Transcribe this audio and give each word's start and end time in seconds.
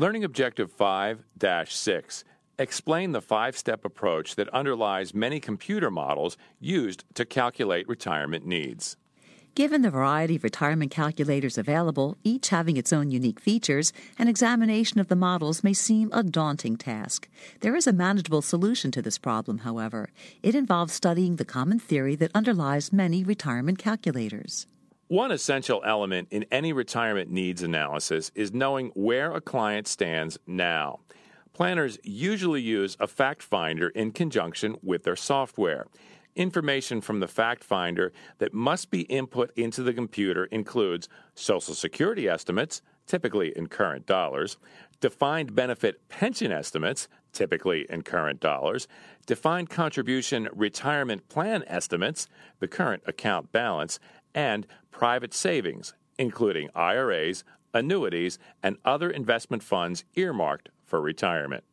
Learning 0.00 0.22
Objective 0.22 0.70
5 0.70 1.24
6. 1.66 2.24
Explain 2.56 3.10
the 3.10 3.20
five 3.20 3.56
step 3.56 3.84
approach 3.84 4.36
that 4.36 4.48
underlies 4.50 5.12
many 5.12 5.40
computer 5.40 5.90
models 5.90 6.36
used 6.60 7.02
to 7.14 7.24
calculate 7.24 7.88
retirement 7.88 8.46
needs. 8.46 8.96
Given 9.56 9.82
the 9.82 9.90
variety 9.90 10.36
of 10.36 10.44
retirement 10.44 10.92
calculators 10.92 11.58
available, 11.58 12.16
each 12.22 12.50
having 12.50 12.76
its 12.76 12.92
own 12.92 13.10
unique 13.10 13.40
features, 13.40 13.92
an 14.20 14.28
examination 14.28 15.00
of 15.00 15.08
the 15.08 15.16
models 15.16 15.64
may 15.64 15.72
seem 15.72 16.10
a 16.12 16.22
daunting 16.22 16.76
task. 16.76 17.28
There 17.58 17.74
is 17.74 17.88
a 17.88 17.92
manageable 17.92 18.42
solution 18.42 18.92
to 18.92 19.02
this 19.02 19.18
problem, 19.18 19.58
however. 19.58 20.10
It 20.44 20.54
involves 20.54 20.92
studying 20.92 21.36
the 21.36 21.44
common 21.44 21.80
theory 21.80 22.14
that 22.14 22.30
underlies 22.36 22.92
many 22.92 23.24
retirement 23.24 23.78
calculators. 23.78 24.68
One 25.08 25.32
essential 25.32 25.82
element 25.86 26.28
in 26.30 26.44
any 26.52 26.74
retirement 26.74 27.30
needs 27.30 27.62
analysis 27.62 28.30
is 28.34 28.52
knowing 28.52 28.90
where 28.94 29.32
a 29.32 29.40
client 29.40 29.88
stands 29.88 30.38
now. 30.46 31.00
Planners 31.54 31.98
usually 32.02 32.60
use 32.60 32.94
a 33.00 33.06
fact 33.06 33.42
finder 33.42 33.88
in 33.88 34.12
conjunction 34.12 34.76
with 34.82 35.04
their 35.04 35.16
software. 35.16 35.86
Information 36.36 37.00
from 37.00 37.20
the 37.20 37.26
fact 37.26 37.64
finder 37.64 38.12
that 38.36 38.52
must 38.52 38.90
be 38.90 39.00
input 39.02 39.50
into 39.56 39.82
the 39.82 39.94
computer 39.94 40.44
includes 40.44 41.08
Social 41.34 41.74
Security 41.74 42.28
estimates, 42.28 42.82
typically 43.06 43.56
in 43.56 43.68
current 43.68 44.04
dollars, 44.04 44.58
defined 45.00 45.54
benefit 45.54 46.06
pension 46.10 46.52
estimates, 46.52 47.08
typically 47.32 47.86
in 47.88 48.02
current 48.02 48.40
dollars, 48.40 48.86
defined 49.26 49.70
contribution 49.70 50.48
retirement 50.52 51.28
plan 51.28 51.64
estimates, 51.66 52.28
the 52.60 52.68
current 52.68 53.02
account 53.06 53.50
balance, 53.52 53.98
and 54.34 54.66
private 54.90 55.34
savings, 55.34 55.94
including 56.18 56.70
IRAs, 56.74 57.44
annuities, 57.74 58.38
and 58.62 58.76
other 58.84 59.10
investment 59.10 59.62
funds 59.62 60.04
earmarked 60.16 60.70
for 60.84 61.00
retirement. 61.00 61.64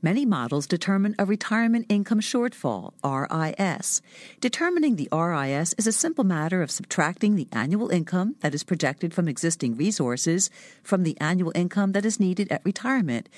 Many 0.00 0.24
models 0.24 0.68
determine 0.68 1.16
a 1.18 1.24
retirement 1.24 1.86
income 1.88 2.20
shortfall, 2.20 2.92
RIS. 3.02 4.00
Determining 4.40 4.94
the 4.94 5.08
RIS 5.10 5.74
is 5.76 5.88
a 5.88 5.92
simple 5.92 6.22
matter 6.22 6.62
of 6.62 6.70
subtracting 6.70 7.34
the 7.34 7.48
annual 7.50 7.88
income 7.88 8.36
that 8.38 8.54
is 8.54 8.62
projected 8.62 9.12
from 9.12 9.26
existing 9.26 9.76
resources 9.76 10.50
from 10.84 11.02
the 11.02 11.20
annual 11.20 11.50
income 11.56 11.92
that 11.92 12.06
is 12.06 12.20
needed 12.20 12.46
at 12.52 12.64
retirement, 12.64 13.28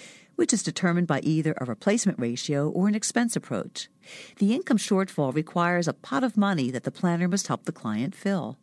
which 0.41 0.55
is 0.55 0.63
determined 0.63 1.07
by 1.07 1.21
either 1.21 1.55
a 1.59 1.67
replacement 1.67 2.19
ratio 2.19 2.67
or 2.71 2.89
an 2.89 2.95
expense 2.95 3.37
approach. 3.37 3.91
The 4.39 4.55
income 4.55 4.79
shortfall 4.79 5.35
requires 5.35 5.87
a 5.87 5.93
pot 5.93 6.25
of 6.25 6.35
money 6.35 6.71
that 6.71 6.85
the 6.85 6.91
planner 6.91 7.29
must 7.29 7.49
help 7.49 7.67
the 7.67 7.73
client 7.73 8.15
fill. 8.15 8.57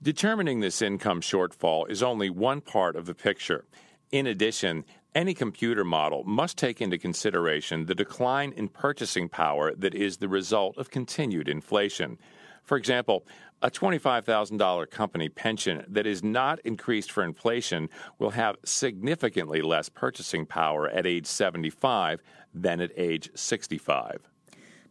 Determining 0.00 0.60
this 0.60 0.80
income 0.80 1.20
shortfall 1.20 1.90
is 1.90 2.04
only 2.04 2.30
one 2.30 2.60
part 2.60 2.94
of 2.94 3.06
the 3.06 3.16
picture. 3.16 3.64
In 4.12 4.28
addition, 4.28 4.84
any 5.12 5.34
computer 5.34 5.82
model 5.82 6.22
must 6.22 6.56
take 6.56 6.80
into 6.80 6.98
consideration 6.98 7.86
the 7.86 7.96
decline 7.96 8.52
in 8.52 8.68
purchasing 8.68 9.28
power 9.28 9.74
that 9.74 9.96
is 9.96 10.18
the 10.18 10.28
result 10.28 10.78
of 10.78 10.92
continued 10.92 11.48
inflation. 11.48 12.16
For 12.64 12.76
example, 12.76 13.24
a 13.62 13.70
$25,000 13.70 14.90
company 14.90 15.28
pension 15.28 15.84
that 15.88 16.06
is 16.06 16.22
not 16.22 16.58
increased 16.60 17.12
for 17.12 17.22
inflation 17.22 17.88
will 18.18 18.30
have 18.30 18.56
significantly 18.64 19.62
less 19.62 19.88
purchasing 19.88 20.46
power 20.46 20.88
at 20.88 21.06
age 21.06 21.26
75 21.26 22.22
than 22.52 22.80
at 22.80 22.90
age 22.96 23.30
65. 23.34 24.31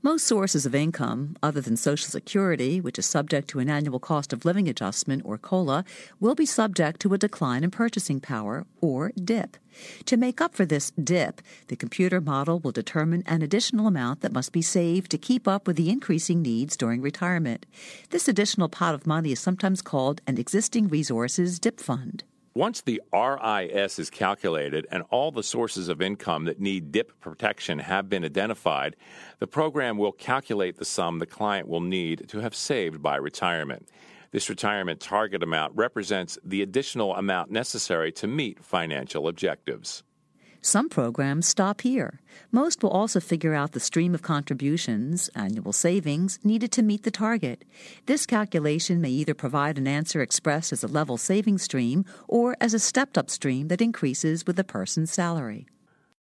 Most 0.04 0.26
sources 0.26 0.66
of 0.66 0.74
income, 0.74 1.36
other 1.44 1.62
than 1.62 1.78
Social 1.78 2.10
Security, 2.10 2.82
which 2.82 2.98
is 2.98 3.06
subject 3.06 3.48
to 3.50 3.60
an 3.60 3.70
annual 3.70 4.00
cost 4.00 4.34
of 4.34 4.46
living 4.46 4.68
adjustment 4.68 5.22
or 5.24 5.38
COLA, 5.38 5.86
will 6.20 6.34
be 6.34 6.48
subject 6.48 7.00
to 7.02 7.14
a 7.14 7.20
decline 7.20 7.64
in 7.64 7.70
purchasing 7.70 8.20
power 8.20 8.66
or 8.82 9.12
DIP. 9.24 9.58
To 10.06 10.18
make 10.18 10.42
up 10.42 10.56
for 10.56 10.66
this 10.66 10.90
dip, 10.92 11.40
the 11.68 11.76
computer 11.76 12.20
model 12.20 12.60
will 12.60 12.72
determine 12.72 13.22
an 13.28 13.44
additional 13.44 13.86
amount 13.86 14.22
that 14.22 14.34
must 14.34 14.52
be 14.52 14.64
saved 14.64 15.12
to 15.12 15.20
keep 15.20 15.48
up 15.48 15.68
with 15.68 15.76
the 15.76 15.92
increasing 15.92 16.42
needs 16.42 16.76
during 16.76 17.04
retirement. 17.04 17.68
This 18.10 18.28
additional 18.28 18.70
pot 18.70 18.96
of 18.96 19.06
money 19.06 19.32
is 19.32 19.40
sometimes 19.40 19.84
called 19.84 20.20
an 20.26 20.40
existing 20.40 20.88
resources 20.88 21.60
DIP 21.60 21.80
fund. 21.80 22.24
Once 22.54 22.82
the 22.82 23.02
RIS 23.14 23.98
is 23.98 24.10
calculated 24.10 24.86
and 24.92 25.04
all 25.10 25.32
the 25.32 25.42
sources 25.42 25.88
of 25.88 26.02
income 26.02 26.44
that 26.44 26.60
need 26.60 26.92
DIP 26.92 27.18
protection 27.22 27.80
have 27.80 28.10
been 28.10 28.26
identified, 28.26 28.98
the 29.40 29.48
program 29.48 29.98
will 29.98 30.12
calculate 30.12 30.76
the 30.76 30.84
sum 30.84 31.20
the 31.20 31.26
client 31.26 31.66
will 31.66 31.80
need 31.80 32.28
to 32.28 32.40
have 32.40 32.54
saved 32.54 33.02
by 33.02 33.16
retirement. 33.16 33.88
This 34.32 34.50
retirement 34.50 35.00
target 35.00 35.44
amount 35.44 35.78
represents 35.78 36.38
the 36.44 36.62
additional 36.62 37.16
amount 37.16 37.52
necessary 37.52 38.12
to 38.14 38.28
meet 38.28 38.62
financial 38.62 39.30
objectives. 39.30 40.04
Some 40.64 40.90
programs 40.90 41.48
stop 41.48 41.82
here. 41.82 42.22
Most 42.52 42.84
will 42.84 42.92
also 42.92 43.20
figure 43.20 43.56
out 43.56 43.72
the 43.72 43.80
stream 43.80 44.14
of 44.14 44.22
contributions, 44.22 45.28
annual 45.34 45.74
savings, 45.74 46.38
needed 46.44 46.72
to 46.74 46.84
meet 46.84 47.02
the 47.02 47.10
target. 47.10 47.66
This 48.06 48.28
calculation 48.28 49.02
may 49.02 49.10
either 49.10 49.34
provide 49.34 49.80
an 49.80 49.88
answer 49.88 50.22
expressed 50.22 50.72
as 50.72 50.84
a 50.84 50.88
level 50.88 51.18
savings 51.18 51.64
stream 51.64 52.06
or 52.28 52.56
as 52.62 52.76
a 52.76 52.80
stepped 52.80 53.18
up 53.18 53.32
stream 53.32 53.70
that 53.70 53.82
increases 53.82 54.46
with 54.46 54.56
the 54.56 54.64
person's 54.64 55.12
salary. 55.12 55.66